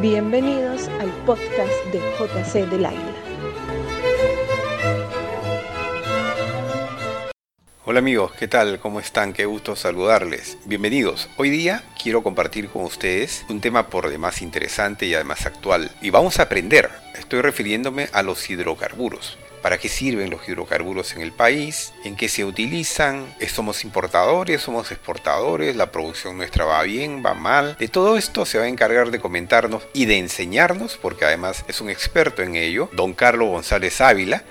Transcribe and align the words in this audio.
Bienvenidos 0.00 0.88
al 0.98 1.10
podcast 1.26 1.70
de 1.92 1.98
JC 1.98 2.70
del 2.70 2.86
Águila. 2.86 3.14
Hola 7.84 7.98
amigos, 7.98 8.32
¿qué 8.32 8.48
tal? 8.48 8.80
¿Cómo 8.80 8.98
están? 8.98 9.34
Qué 9.34 9.44
gusto 9.44 9.76
saludarles. 9.76 10.56
Bienvenidos. 10.64 11.28
Hoy 11.36 11.50
día 11.50 11.84
quiero 12.02 12.22
compartir 12.22 12.70
con 12.70 12.84
ustedes 12.84 13.44
un 13.50 13.60
tema 13.60 13.88
por 13.88 14.08
demás 14.08 14.40
interesante 14.40 15.04
y 15.04 15.12
además 15.12 15.44
actual. 15.44 15.90
Y 16.00 16.08
vamos 16.08 16.38
a 16.38 16.44
aprender. 16.44 16.88
Estoy 17.18 17.42
refiriéndome 17.42 18.08
a 18.14 18.22
los 18.22 18.48
hidrocarburos 18.48 19.36
para 19.62 19.78
qué 19.78 19.88
sirven 19.88 20.30
los 20.30 20.48
hidrocarburos 20.48 21.14
en 21.14 21.22
el 21.22 21.32
país, 21.32 21.92
en 22.04 22.16
qué 22.16 22.28
se 22.28 22.44
utilizan, 22.44 23.34
somos 23.52 23.84
importadores, 23.84 24.62
somos 24.62 24.90
exportadores, 24.90 25.76
la 25.76 25.90
producción 25.90 26.36
nuestra 26.36 26.64
va 26.64 26.82
bien, 26.82 27.22
va 27.24 27.34
mal. 27.34 27.76
De 27.78 27.88
todo 27.88 28.16
esto 28.16 28.46
se 28.46 28.58
va 28.58 28.64
a 28.64 28.68
encargar 28.68 29.10
de 29.10 29.20
comentarnos 29.20 29.82
y 29.92 30.06
de 30.06 30.18
enseñarnos, 30.18 30.98
porque 31.00 31.24
además 31.24 31.64
es 31.68 31.80
un 31.80 31.90
experto 31.90 32.42
en 32.42 32.56
ello, 32.56 32.88
don 32.92 33.12
Carlos 33.12 33.48
González 33.48 34.00
Ávila, 34.00 34.44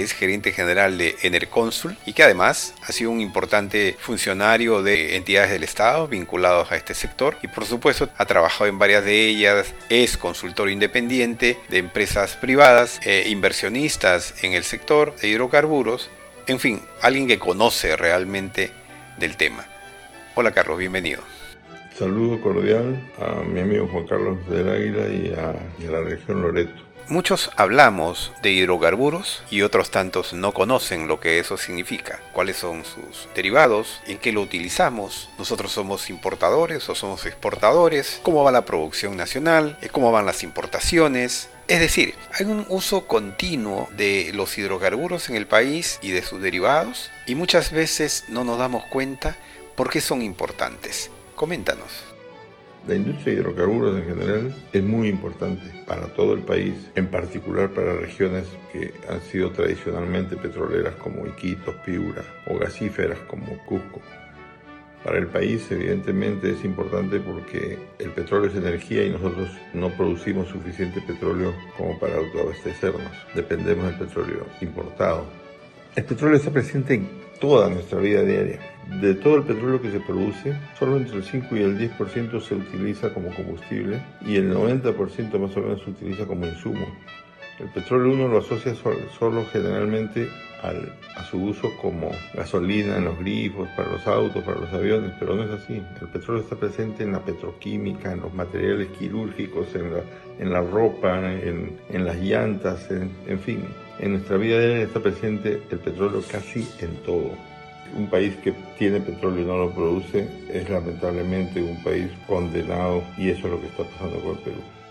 es 0.00 0.12
gerente 0.12 0.52
general 0.52 0.98
de 0.98 1.16
Enerconsul 1.22 1.96
y 2.06 2.12
que 2.12 2.22
además 2.22 2.74
ha 2.82 2.92
sido 2.92 3.10
un 3.10 3.20
importante 3.20 3.96
funcionario 3.98 4.82
de 4.82 5.16
entidades 5.16 5.50
del 5.50 5.64
Estado 5.64 6.08
vinculados 6.08 6.72
a 6.72 6.76
este 6.76 6.94
sector 6.94 7.36
y 7.42 7.48
por 7.48 7.64
supuesto 7.64 8.08
ha 8.16 8.26
trabajado 8.26 8.66
en 8.66 8.78
varias 8.78 9.04
de 9.04 9.28
ellas, 9.28 9.74
es 9.88 10.16
consultor 10.16 10.70
independiente 10.70 11.58
de 11.68 11.78
empresas 11.78 12.36
privadas, 12.36 13.00
e 13.04 13.28
inversionistas 13.28 14.42
en 14.42 14.52
el 14.52 14.64
sector 14.64 15.14
de 15.16 15.28
hidrocarburos, 15.28 16.10
en 16.46 16.58
fin, 16.58 16.80
alguien 17.02 17.26
que 17.26 17.38
conoce 17.38 17.96
realmente 17.96 18.70
del 19.18 19.36
tema. 19.36 19.66
Hola 20.34 20.52
Carlos, 20.52 20.78
bienvenido. 20.78 21.22
Saludo 21.98 22.40
cordial 22.40 23.00
a 23.20 23.42
mi 23.42 23.60
amigo 23.60 23.86
Juan 23.86 24.06
Carlos 24.06 24.48
del 24.48 24.68
Águila 24.68 25.08
y 25.08 25.32
a 25.32 25.90
la 25.90 26.00
región 26.00 26.42
Loreto. 26.42 26.93
Muchos 27.08 27.50
hablamos 27.56 28.32
de 28.40 28.50
hidrocarburos 28.52 29.42
y 29.50 29.60
otros 29.60 29.90
tantos 29.90 30.32
no 30.32 30.54
conocen 30.54 31.06
lo 31.06 31.20
que 31.20 31.38
eso 31.38 31.58
significa, 31.58 32.20
cuáles 32.32 32.56
son 32.56 32.82
sus 32.86 33.28
derivados, 33.34 34.00
en 34.06 34.16
qué 34.16 34.32
lo 34.32 34.40
utilizamos, 34.40 35.28
nosotros 35.36 35.70
somos 35.70 36.08
importadores 36.08 36.88
o 36.88 36.94
somos 36.94 37.26
exportadores, 37.26 38.20
cómo 38.22 38.42
va 38.42 38.52
la 38.52 38.64
producción 38.64 39.18
nacional, 39.18 39.78
eh, 39.82 39.90
cómo 39.90 40.12
van 40.12 40.24
las 40.24 40.42
importaciones, 40.42 41.50
es 41.68 41.80
decir, 41.80 42.14
hay 42.32 42.46
un 42.46 42.64
uso 42.70 43.06
continuo 43.06 43.86
de 43.96 44.30
los 44.32 44.56
hidrocarburos 44.56 45.28
en 45.28 45.36
el 45.36 45.46
país 45.46 45.98
y 46.00 46.10
de 46.10 46.22
sus 46.22 46.40
derivados 46.40 47.10
y 47.26 47.34
muchas 47.34 47.70
veces 47.70 48.24
no 48.28 48.44
nos 48.44 48.58
damos 48.58 48.84
cuenta 48.86 49.36
por 49.76 49.90
qué 49.90 50.00
son 50.00 50.22
importantes. 50.22 51.10
Coméntanos. 51.34 52.13
La 52.86 52.94
industria 52.94 53.34
de 53.34 53.40
hidrocarburos 53.40 53.96
en 53.96 54.04
general 54.04 54.54
es 54.70 54.82
muy 54.82 55.08
importante 55.08 55.62
para 55.86 56.06
todo 56.08 56.34
el 56.34 56.42
país, 56.42 56.74
en 56.94 57.06
particular 57.06 57.70
para 57.70 57.94
regiones 57.94 58.44
que 58.70 58.92
han 59.08 59.22
sido 59.22 59.50
tradicionalmente 59.52 60.36
petroleras 60.36 60.94
como 60.96 61.26
Iquitos, 61.26 61.74
Piura 61.76 62.22
o 62.46 62.58
gasíferas 62.58 63.18
como 63.20 63.56
Cusco. 63.64 64.02
Para 65.02 65.18
el 65.18 65.28
país 65.28 65.66
evidentemente 65.70 66.50
es 66.50 66.62
importante 66.64 67.20
porque 67.20 67.78
el 67.98 68.10
petróleo 68.10 68.50
es 68.50 68.56
energía 68.56 69.04
y 69.04 69.10
nosotros 69.10 69.48
no 69.72 69.88
producimos 69.88 70.48
suficiente 70.48 71.00
petróleo 71.00 71.54
como 71.78 71.98
para 71.98 72.16
autoabastecernos. 72.16 73.12
Dependemos 73.34 73.86
del 73.86 73.94
petróleo 73.94 74.46
importado. 74.60 75.24
El 75.96 76.04
petróleo 76.04 76.36
está 76.36 76.50
presente 76.50 76.94
en 76.94 77.23
toda 77.44 77.68
nuestra 77.68 77.98
vida 77.98 78.22
diaria. 78.22 78.58
De 79.02 79.14
todo 79.16 79.36
el 79.36 79.42
petróleo 79.42 79.82
que 79.82 79.90
se 79.90 80.00
produce, 80.00 80.56
solo 80.78 80.96
entre 80.96 81.18
el 81.18 81.24
5 81.24 81.54
y 81.56 81.60
el 81.60 81.78
10% 81.78 82.40
se 82.40 82.54
utiliza 82.54 83.12
como 83.12 83.34
combustible 83.34 84.02
y 84.22 84.36
el 84.36 84.50
90% 84.50 85.38
más 85.38 85.54
o 85.54 85.60
menos 85.60 85.82
se 85.84 85.90
utiliza 85.90 86.24
como 86.24 86.46
insumo. 86.46 86.86
El 87.60 87.68
petróleo 87.68 88.12
uno 88.12 88.26
lo 88.26 88.38
asocia 88.38 88.74
solo, 88.74 89.46
generalmente 89.52 90.28
a 91.16 91.22
su 91.24 91.40
uso 91.40 91.76
como 91.76 92.10
gasolina 92.32 92.96
en 92.96 93.04
los 93.04 93.18
grifos, 93.18 93.68
para 93.76 93.92
los 93.92 94.06
autos, 94.06 94.42
para 94.42 94.60
los 94.60 94.72
aviones, 94.72 95.12
pero 95.20 95.36
no 95.36 95.44
es 95.44 95.50
así. 95.50 95.82
El 96.00 96.08
petróleo 96.08 96.42
está 96.42 96.56
presente 96.56 97.04
en 97.04 97.12
la 97.12 97.20
petroquímica, 97.20 98.12
en 98.12 98.20
los 98.20 98.32
materiales 98.32 98.88
quirúrgicos, 98.98 99.74
en 99.74 99.92
la, 99.92 100.00
en 100.38 100.52
la 100.52 100.62
ropa, 100.62 101.32
en, 101.32 101.78
en 101.90 102.04
las 102.04 102.16
llantas, 102.16 102.90
en, 102.90 103.10
en 103.26 103.38
fin. 103.38 103.64
En 104.00 104.12
nuestra 104.12 104.36
vida 104.36 104.58
diaria 104.58 104.82
está 104.82 105.00
presente 105.00 105.62
el 105.70 105.78
petróleo 105.78 106.22
casi 106.30 106.66
en 106.80 106.96
todo. 107.04 107.32
Un 107.96 108.08
país 108.08 108.34
que 108.42 108.52
tiene 108.76 109.00
petróleo 109.00 109.42
y 109.42 109.46
no 109.46 109.56
lo 109.58 109.70
produce 109.70 110.26
es 110.50 110.68
lamentablemente 110.68 111.62
un 111.62 111.80
país 111.84 112.10
condenado 112.26 113.04
y 113.16 113.28
eso 113.28 113.46
es 113.46 113.52
lo 113.52 113.60
que 113.60 113.66
está 113.66 113.84
pasando 113.84 114.18
con 114.20 114.30
el 114.32 114.38
Perú. 114.38 114.83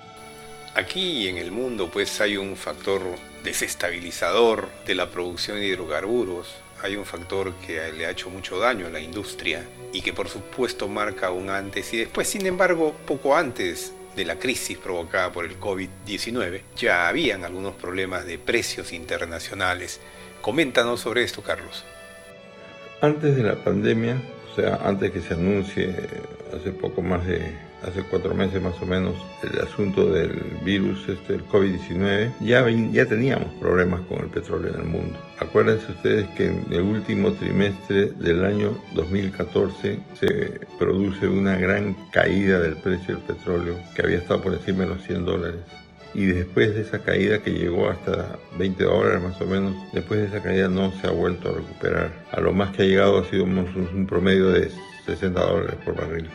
Aquí 0.76 1.28
en 1.28 1.38
el 1.38 1.52
mundo 1.52 1.92
pues 1.92 2.20
hay 2.20 2.36
un 2.36 2.56
factor 2.56 3.02
desestabilizador 3.44 4.70
de 4.88 4.96
la 4.96 5.12
producción 5.12 5.60
de 5.60 5.68
hidrocarburos, 5.68 6.48
hay 6.82 6.96
un 6.96 7.06
factor 7.06 7.54
que 7.66 7.92
le 7.92 8.08
ha 8.08 8.10
hecho 8.10 8.32
mucho 8.32 8.58
daño 8.58 8.88
a 8.88 8.90
la 8.90 9.00
industria 9.00 9.64
y 9.94 10.02
que 10.02 10.14
por 10.14 10.30
supuesto 10.30 10.88
marca 10.88 11.30
un 11.30 11.52
antes 11.52 11.94
y 11.94 11.98
después, 11.98 12.28
sin 12.28 12.48
embargo, 12.48 12.96
poco 13.06 13.38
antes 13.38 13.94
de 14.16 14.26
la 14.26 14.40
crisis 14.40 14.78
provocada 14.80 15.32
por 15.32 15.46
el 15.46 15.60
COVID-19, 15.60 16.62
ya 16.76 17.08
habían 17.08 17.44
algunos 17.44 17.76
problemas 17.76 18.26
de 18.26 18.40
precios 18.40 18.94
internacionales. 18.94 20.00
Coméntanos 20.42 21.02
sobre 21.02 21.24
esto, 21.24 21.44
Carlos. 21.44 21.86
Antes 23.00 23.36
de 23.36 23.44
la 23.44 23.56
pandemia, 23.56 24.18
o 24.52 24.56
sea, 24.56 24.80
antes 24.84 25.12
que 25.12 25.22
se 25.22 25.36
anuncie 25.36 25.96
hace 26.52 26.72
poco 26.72 27.02
más 27.02 27.26
de, 27.26 27.54
hace 27.84 28.04
cuatro 28.04 28.34
meses 28.34 28.62
más 28.62 28.80
o 28.82 28.86
menos, 28.86 29.14
el 29.44 29.60
asunto 29.60 30.10
del 30.10 30.32
virus, 30.64 31.08
este, 31.10 31.36
el 31.36 31.46
COVID-19, 31.48 32.32
ya, 32.42 33.06
teníamos 33.06 33.54
problemas 33.60 34.02
con 34.02 34.20
el 34.20 34.28
petróleo 34.28 34.74
en 34.74 34.80
el 34.80 34.86
mundo. 34.86 35.20
Acuérdense 35.40 35.92
ustedes 35.92 36.28
que 36.30 36.48
en 36.48 36.66
el 36.72 36.82
último 36.82 37.34
trimestre 37.34 38.12
del 38.12 38.46
año 38.46 38.78
2014 38.96 40.00
se 40.20 40.62
produce 40.80 41.28
una 41.28 41.58
gran 41.58 41.96
caída 42.12 42.60
del 42.60 42.76
precio 42.78 43.16
del 43.16 43.24
petróleo, 43.24 43.76
que 43.96 44.02
había 44.02 44.18
estado 44.18 44.42
por 44.42 44.54
encima 44.54 44.84
de 44.84 44.90
los 44.90 45.04
100 45.04 45.26
dólares 45.26 45.56
y 46.14 46.26
después 46.26 46.76
de 46.76 46.82
esa 46.82 47.00
caída 47.00 47.40
que 47.40 47.52
llegó 47.52 47.90
hasta 47.90 48.38
20 48.58 48.84
dólares 48.84 49.24
más 49.24 49.42
o 49.42 49.46
menos, 49.46 49.76
después 49.94 50.20
de 50.20 50.28
esa 50.28 50.44
caída 50.44 50.68
no 50.68 50.92
se 51.02 51.08
ha 51.08 51.12
vuelto 51.12 51.50
a 51.50 51.54
recuperar. 51.54 52.12
A 52.32 52.40
lo 52.40 52.54
más 52.54 52.76
que 52.76 52.84
ha 52.84 52.86
llegado 52.86 53.20
ha 53.20 53.26
sido 53.26 53.46
un 53.46 54.06
promedio 54.08 54.50
de 54.52 54.70
60 55.06 55.40
dólares 55.40 55.76
por 55.84 55.96
barril. 55.96 56.30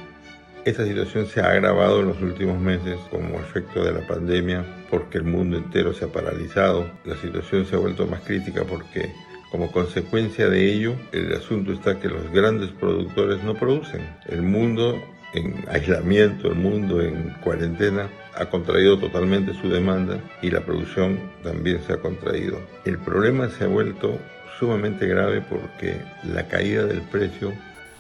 Esta 0.68 0.84
situación 0.84 1.24
se 1.24 1.40
ha 1.40 1.48
agravado 1.48 2.00
en 2.00 2.08
los 2.08 2.20
últimos 2.20 2.60
meses 2.60 2.98
como 3.10 3.40
efecto 3.40 3.82
de 3.82 3.90
la 3.90 4.06
pandemia 4.06 4.66
porque 4.90 5.16
el 5.16 5.24
mundo 5.24 5.56
entero 5.56 5.94
se 5.94 6.04
ha 6.04 6.08
paralizado. 6.08 6.90
La 7.06 7.16
situación 7.16 7.64
se 7.64 7.74
ha 7.74 7.78
vuelto 7.78 8.06
más 8.06 8.20
crítica 8.20 8.64
porque 8.64 9.10
como 9.50 9.72
consecuencia 9.72 10.50
de 10.50 10.70
ello, 10.70 10.94
el 11.12 11.32
asunto 11.32 11.72
está 11.72 11.98
que 11.98 12.08
los 12.08 12.30
grandes 12.32 12.68
productores 12.72 13.42
no 13.42 13.54
producen. 13.54 14.02
El 14.26 14.42
mundo 14.42 15.02
en 15.32 15.64
aislamiento, 15.70 16.48
el 16.48 16.56
mundo 16.56 17.00
en 17.00 17.34
cuarentena, 17.42 18.10
ha 18.34 18.50
contraído 18.50 18.98
totalmente 18.98 19.54
su 19.54 19.70
demanda 19.70 20.20
y 20.42 20.50
la 20.50 20.60
producción 20.60 21.18
también 21.42 21.80
se 21.86 21.94
ha 21.94 21.96
contraído. 21.96 22.60
El 22.84 22.98
problema 22.98 23.48
se 23.48 23.64
ha 23.64 23.68
vuelto 23.68 24.18
sumamente 24.58 25.06
grave 25.06 25.40
porque 25.40 25.96
la 26.30 26.46
caída 26.46 26.84
del 26.84 27.00
precio 27.00 27.54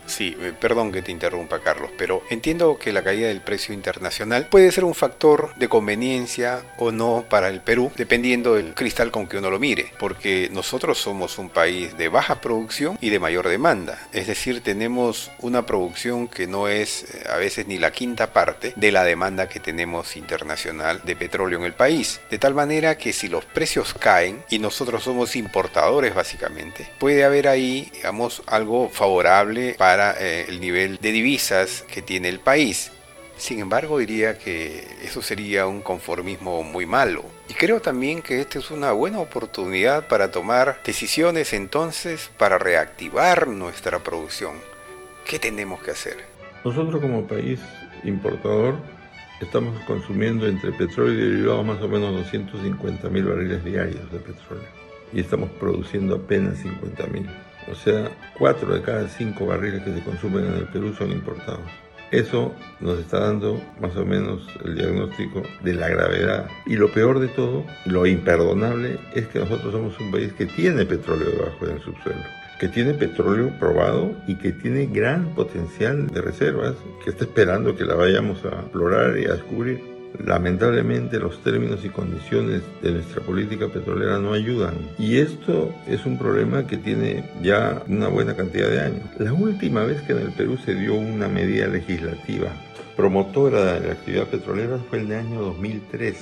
Sí, 0.08 0.34
eh, 0.40 0.52
perdón 0.58 0.90
que 0.90 1.02
te 1.02 1.12
interrumpa 1.12 1.60
Carlos, 1.60 1.90
pero 1.96 2.22
entiendo 2.30 2.78
que 2.78 2.92
la 2.92 3.04
caída 3.04 3.28
del 3.28 3.42
precio 3.42 3.74
internacional 3.74 4.46
puede 4.46 4.72
ser 4.72 4.84
un 4.84 4.94
factor 4.94 5.54
de 5.56 5.68
conveniencia 5.68 6.62
o 6.78 6.90
no 6.90 7.26
para 7.28 7.48
el 7.48 7.60
Perú, 7.60 7.92
dependiendo 7.94 8.54
del 8.54 8.74
cristal 8.74 9.10
con 9.10 9.26
que 9.26 9.36
uno 9.36 9.50
lo 9.50 9.58
mire, 9.58 9.92
porque 9.98 10.48
nosotros 10.50 10.98
somos 10.98 11.38
un 11.38 11.50
país 11.50 11.96
de 11.98 12.08
baja 12.08 12.40
producción 12.40 12.96
y 13.00 13.10
de 13.10 13.18
mayor 13.18 13.48
demanda, 13.48 13.98
es 14.12 14.26
decir, 14.26 14.62
tenemos 14.62 15.30
una 15.40 15.66
producción 15.66 16.26
que 16.26 16.46
no 16.46 16.68
es 16.68 17.02
eh, 17.14 17.24
a 17.30 17.36
veces 17.36 17.66
ni 17.66 17.78
la 17.78 17.92
quinta 17.92 18.32
parte 18.32 18.72
de 18.76 18.92
la 18.92 19.04
demanda 19.04 19.48
que 19.48 19.60
tenemos 19.60 20.16
internacional 20.16 21.02
de 21.04 21.16
petróleo 21.16 21.58
en 21.58 21.66
el 21.66 21.74
país, 21.74 22.20
de 22.30 22.38
tal 22.38 22.54
manera 22.54 22.96
que 22.96 23.12
si 23.12 23.28
los 23.28 23.44
precios 23.44 23.92
caen 23.92 24.42
y 24.48 24.58
nosotros 24.58 25.04
somos 25.04 25.36
importadores 25.36 26.14
básicamente, 26.14 26.88
puede 26.98 27.24
haber 27.24 27.46
ahí, 27.46 27.90
digamos, 27.92 28.42
algo 28.46 28.88
favorable 28.88 29.74
para 29.76 29.97
eh, 29.98 30.46
el 30.48 30.60
nivel 30.60 30.98
de 30.98 31.12
divisas 31.12 31.84
que 31.92 32.02
tiene 32.02 32.28
el 32.28 32.40
país. 32.40 32.90
Sin 33.36 33.60
embargo, 33.60 33.98
diría 33.98 34.36
que 34.36 34.84
eso 35.04 35.22
sería 35.22 35.66
un 35.66 35.80
conformismo 35.80 36.64
muy 36.64 36.86
malo. 36.86 37.24
Y 37.48 37.54
creo 37.54 37.80
también 37.80 38.20
que 38.20 38.40
esta 38.40 38.58
es 38.58 38.70
una 38.70 38.90
buena 38.92 39.20
oportunidad 39.20 40.08
para 40.08 40.30
tomar 40.32 40.80
decisiones 40.84 41.52
entonces 41.52 42.30
para 42.36 42.58
reactivar 42.58 43.46
nuestra 43.46 44.00
producción. 44.00 44.56
¿Qué 45.24 45.38
tenemos 45.38 45.80
que 45.82 45.92
hacer? 45.92 46.16
Nosotros 46.64 47.00
como 47.00 47.26
país 47.28 47.60
importador 48.02 48.74
estamos 49.40 49.78
consumiendo 49.84 50.48
entre 50.48 50.72
petróleo 50.72 51.14
y 51.14 51.30
derivados 51.30 51.64
más 51.64 51.80
o 51.80 51.88
menos 51.88 52.12
250 52.12 53.08
mil 53.08 53.24
barriles 53.24 53.64
diarios 53.64 54.10
de 54.10 54.18
petróleo 54.18 54.66
y 55.12 55.20
estamos 55.20 55.50
produciendo 55.50 56.16
apenas 56.16 56.58
50 56.58 57.06
mil. 57.06 57.28
O 57.70 57.74
sea, 57.74 58.10
4 58.38 58.74
de 58.74 58.82
cada 58.82 59.08
5 59.08 59.46
barriles 59.46 59.82
que 59.82 59.94
se 59.94 60.02
consumen 60.02 60.46
en 60.46 60.54
el 60.54 60.68
Perú 60.68 60.94
son 60.96 61.12
importados. 61.12 61.68
Eso 62.10 62.54
nos 62.80 62.98
está 62.98 63.20
dando 63.20 63.60
más 63.80 63.94
o 63.96 64.04
menos 64.06 64.48
el 64.64 64.76
diagnóstico 64.76 65.42
de 65.62 65.74
la 65.74 65.88
gravedad. 65.88 66.48
Y 66.64 66.76
lo 66.76 66.90
peor 66.90 67.20
de 67.20 67.28
todo, 67.28 67.64
lo 67.84 68.06
imperdonable, 68.06 68.98
es 69.14 69.26
que 69.28 69.40
nosotros 69.40 69.72
somos 69.72 69.98
un 70.00 70.10
país 70.10 70.32
que 70.32 70.46
tiene 70.46 70.86
petróleo 70.86 71.30
debajo 71.30 71.66
del 71.66 71.80
subsuelo 71.80 72.24
que 72.58 72.68
tiene 72.68 72.94
petróleo 72.94 73.52
probado 73.58 74.16
y 74.26 74.34
que 74.34 74.52
tiene 74.52 74.86
gran 74.86 75.34
potencial 75.34 76.08
de 76.08 76.20
reservas, 76.20 76.74
que 77.04 77.10
está 77.10 77.24
esperando 77.24 77.76
que 77.76 77.84
la 77.84 77.94
vayamos 77.94 78.44
a 78.44 78.60
explorar 78.60 79.16
y 79.16 79.26
a 79.26 79.34
descubrir. 79.34 79.87
Lamentablemente 80.24 81.18
los 81.18 81.42
términos 81.42 81.84
y 81.84 81.90
condiciones 81.90 82.62
de 82.82 82.92
nuestra 82.92 83.22
política 83.22 83.68
petrolera 83.68 84.18
no 84.18 84.32
ayudan 84.32 84.74
y 84.98 85.18
esto 85.18 85.72
es 85.86 86.06
un 86.06 86.18
problema 86.18 86.66
que 86.66 86.76
tiene 86.76 87.24
ya 87.42 87.82
una 87.86 88.08
buena 88.08 88.34
cantidad 88.34 88.68
de 88.68 88.80
años. 88.80 89.04
La 89.18 89.32
última 89.32 89.84
vez 89.84 90.00
que 90.02 90.12
en 90.12 90.18
el 90.18 90.32
Perú 90.32 90.58
se 90.64 90.74
dio 90.74 90.94
una 90.94 91.28
medida 91.28 91.66
legislativa 91.66 92.52
promotora 92.98 93.74
de 93.74 93.86
la 93.86 93.92
actividad 93.92 94.26
petrolera 94.26 94.76
fue 94.90 94.98
el 94.98 95.12
año 95.12 95.40
2003. 95.40 96.16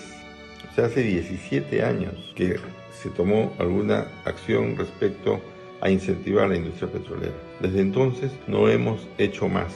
O 0.71 0.75
sea, 0.75 0.85
hace 0.85 1.03
17 1.03 1.82
años 1.82 2.35
que 2.37 2.61
se 2.93 3.09
tomó 3.09 3.55
alguna 3.59 4.09
acción 4.27 4.77
respecto 4.77 5.41
a 5.81 5.89
incentivar 5.89 6.50
la 6.50 6.56
industria 6.56 6.91
petrolera. 6.91 7.32
Desde 7.61 7.81
entonces 7.81 8.31
no 8.47 8.69
hemos 8.69 9.06
hecho 9.17 9.49
más. 9.49 9.73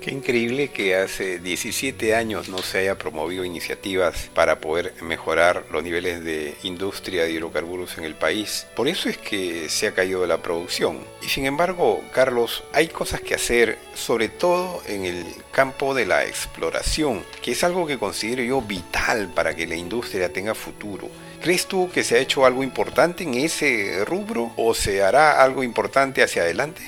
Qué 0.00 0.12
increíble 0.12 0.68
que 0.68 0.94
hace 0.94 1.40
17 1.40 2.14
años 2.14 2.48
no 2.48 2.58
se 2.58 2.78
haya 2.78 2.96
promovido 2.96 3.44
iniciativas 3.44 4.30
para 4.34 4.60
poder 4.60 4.94
mejorar 5.02 5.64
los 5.72 5.82
niveles 5.82 6.22
de 6.22 6.54
industria 6.62 7.24
de 7.24 7.32
hidrocarburos 7.32 7.98
en 7.98 8.04
el 8.04 8.14
país. 8.14 8.66
Por 8.76 8.86
eso 8.86 9.08
es 9.08 9.18
que 9.18 9.68
se 9.68 9.88
ha 9.88 9.94
caído 9.94 10.24
la 10.26 10.42
producción. 10.42 11.00
Y 11.22 11.28
sin 11.28 11.44
embargo, 11.46 12.02
Carlos, 12.12 12.62
hay 12.72 12.86
cosas 12.88 13.20
que 13.20 13.34
hacer, 13.34 13.78
sobre 13.94 14.28
todo 14.28 14.80
en 14.86 15.06
el 15.06 15.24
campo 15.50 15.92
de 15.92 16.06
la 16.06 16.24
exploración, 16.24 17.24
que 17.42 17.52
es 17.52 17.64
algo 17.64 17.86
que 17.86 17.98
considero 17.98 18.42
yo 18.42 18.62
vital 18.62 19.32
para 19.34 19.56
que 19.56 19.66
la 19.66 19.74
industria 19.74 20.32
tenga 20.32 20.54
futuro. 20.54 21.08
¿Crees 21.42 21.66
tú 21.66 21.90
que 21.92 22.04
se 22.04 22.16
ha 22.16 22.20
hecho 22.20 22.46
algo 22.46 22.62
importante 22.62 23.24
en 23.24 23.34
ese 23.34 24.04
rubro 24.04 24.52
o 24.56 24.72
se 24.74 25.02
hará 25.02 25.42
algo 25.42 25.62
importante 25.62 26.22
hacia 26.22 26.42
adelante? 26.42 26.82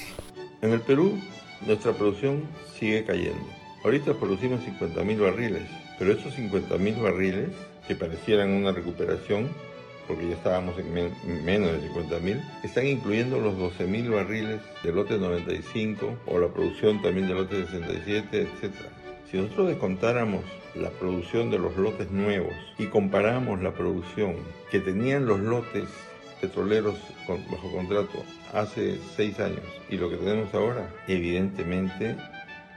En 0.62 0.72
el 0.72 0.80
Perú, 0.80 1.20
nuestra 1.66 1.92
producción 1.92 2.42
sigue 2.78 3.04
cayendo. 3.04 3.46
Ahorita 3.84 4.14
producimos 4.14 4.60
50.000 4.60 5.20
barriles, 5.20 5.62
pero 5.98 6.12
esos 6.12 6.36
50.000 6.36 7.02
barriles, 7.02 7.50
que 7.86 7.94
parecieran 7.94 8.50
una 8.50 8.72
recuperación, 8.72 9.48
porque 10.06 10.28
ya 10.28 10.34
estábamos 10.34 10.76
en, 10.78 10.92
menos 11.44 11.72
de 11.72 11.90
50.000, 11.90 12.42
están 12.64 12.86
incluyendo 12.86 13.38
los 13.38 13.54
12.000 13.54 14.10
barriles 14.10 14.60
del 14.82 14.96
lote 14.96 15.18
95 15.18 16.18
o 16.26 16.38
la 16.38 16.48
producción 16.48 17.00
también 17.02 17.28
del 17.28 17.36
lote 17.36 17.66
67, 17.66 18.40
etc. 18.40 18.72
Si 19.30 19.36
nosotros 19.36 19.68
descontáramos 19.68 20.42
la 20.74 20.90
producción 20.90 21.50
de 21.50 21.58
los 21.58 21.76
lotes 21.76 22.10
nuevos 22.10 22.54
y 22.78 22.86
comparamos 22.86 23.62
la 23.62 23.72
producción 23.72 24.36
que 24.70 24.80
tenían 24.80 25.26
los 25.26 25.40
lotes 25.40 25.84
petroleros 26.40 26.96
bajo 27.28 27.72
contrato 27.72 28.24
hace 28.52 28.98
seis 29.16 29.38
años 29.40 29.62
y 29.88 29.96
lo 29.96 30.08
que 30.10 30.16
tenemos 30.16 30.52
ahora, 30.54 30.88
evidentemente 31.06 32.16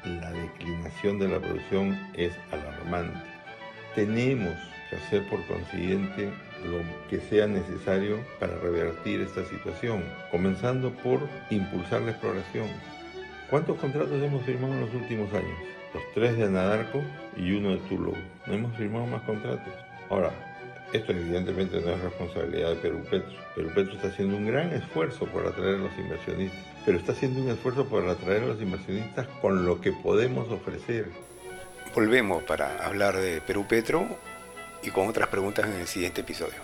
la 0.05 0.31
declinación 0.31 1.19
de 1.19 1.29
la 1.29 1.39
producción 1.39 1.97
es 2.13 2.33
alarmante. 2.51 3.19
Tenemos 3.95 4.55
que 4.89 4.95
hacer 4.95 5.27
por 5.29 5.45
consiguiente 5.45 6.31
lo 6.65 6.79
que 7.09 7.19
sea 7.19 7.47
necesario 7.47 8.19
para 8.39 8.57
revertir 8.57 9.21
esta 9.21 9.43
situación, 9.45 10.03
comenzando 10.31 10.91
por 10.91 11.19
impulsar 11.49 12.01
la 12.01 12.11
exploración. 12.11 12.67
¿Cuántos 13.49 13.77
contratos 13.79 14.21
hemos 14.21 14.43
firmado 14.43 14.73
en 14.73 14.81
los 14.81 14.93
últimos 14.93 15.31
años? 15.33 15.57
Los 15.93 16.03
tres 16.13 16.37
de 16.37 16.45
Anadarko 16.45 17.01
y 17.35 17.51
uno 17.51 17.71
de 17.71 17.77
Tullow. 17.89 18.15
No 18.47 18.53
hemos 18.53 18.75
firmado 18.77 19.05
más 19.07 19.21
contratos. 19.23 19.73
Ahora, 20.09 20.31
esto 20.93 21.11
evidentemente 21.11 21.79
no 21.79 21.91
es 21.91 22.01
responsabilidad 22.01 22.69
de 22.69 22.75
Perú 22.75 23.03
Petro. 23.09 23.31
Perú 23.55 23.69
Petro 23.73 23.93
está 23.93 24.07
haciendo 24.07 24.37
un 24.37 24.47
gran 24.47 24.71
esfuerzo 24.73 25.25
por 25.25 25.45
atraer 25.47 25.75
a 25.75 25.77
los 25.79 25.97
inversionistas, 25.97 26.59
pero 26.85 26.97
está 26.97 27.13
haciendo 27.13 27.41
un 27.41 27.49
esfuerzo 27.49 27.85
por 27.85 28.07
atraer 28.07 28.43
a 28.43 28.47
los 28.47 28.61
inversionistas 28.61 29.27
con 29.41 29.65
lo 29.65 29.79
que 29.79 29.91
podemos 29.91 30.49
ofrecer. 30.49 31.07
Volvemos 31.95 32.43
para 32.43 32.85
hablar 32.85 33.17
de 33.17 33.41
Perú 33.41 33.65
Petro 33.67 34.05
y 34.83 34.89
con 34.89 35.07
otras 35.07 35.27
preguntas 35.27 35.65
en 35.65 35.73
el 35.73 35.87
siguiente 35.87 36.21
episodio. 36.21 36.59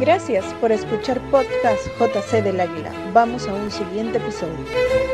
Gracias 0.00 0.44
por 0.54 0.72
escuchar 0.72 1.20
podcast 1.30 1.86
JC 1.98 2.42
del 2.42 2.60
Águila. 2.60 2.92
Vamos 3.12 3.46
a 3.46 3.54
un 3.54 3.70
siguiente 3.70 4.18
episodio. 4.18 5.09